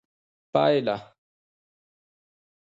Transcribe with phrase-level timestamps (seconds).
[0.53, 0.97] پايله